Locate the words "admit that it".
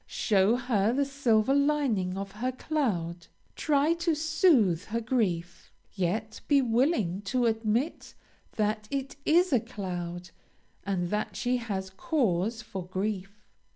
7.45-9.15